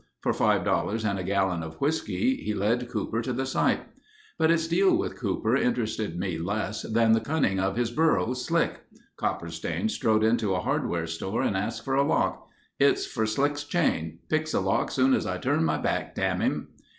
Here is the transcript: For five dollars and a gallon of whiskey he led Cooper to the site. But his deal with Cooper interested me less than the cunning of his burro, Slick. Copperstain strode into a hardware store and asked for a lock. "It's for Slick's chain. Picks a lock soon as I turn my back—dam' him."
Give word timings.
For 0.21 0.33
five 0.33 0.65
dollars 0.65 1.05
and 1.05 1.19
a 1.19 1.23
gallon 1.23 1.61
of 1.61 1.75
whiskey 1.75 2.37
he 2.37 2.55
led 2.55 2.89
Cooper 2.89 3.21
to 3.21 3.31
the 3.31 3.45
site. 3.45 3.81
But 4.39 4.49
his 4.49 4.67
deal 4.67 4.97
with 4.97 5.15
Cooper 5.15 5.55
interested 5.55 6.17
me 6.17 6.39
less 6.39 6.81
than 6.81 7.11
the 7.11 7.19
cunning 7.21 7.59
of 7.59 7.75
his 7.75 7.91
burro, 7.91 8.33
Slick. 8.33 8.79
Copperstain 9.15 9.89
strode 9.91 10.23
into 10.23 10.55
a 10.55 10.61
hardware 10.61 11.05
store 11.05 11.43
and 11.43 11.55
asked 11.55 11.85
for 11.85 11.93
a 11.93 12.01
lock. 12.01 12.49
"It's 12.79 13.05
for 13.05 13.27
Slick's 13.27 13.63
chain. 13.63 14.17
Picks 14.27 14.55
a 14.55 14.59
lock 14.59 14.89
soon 14.89 15.13
as 15.13 15.27
I 15.27 15.37
turn 15.37 15.63
my 15.63 15.77
back—dam' 15.77 16.39
him." 16.41 16.69